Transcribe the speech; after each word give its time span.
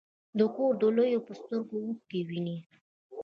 د 0.37 0.39
کور 0.55 0.73
د 0.81 0.83
لویو 0.97 1.25
په 1.27 1.33
سترګو 1.39 1.75
اوښکې 1.85 2.19
وینې. 2.27 2.57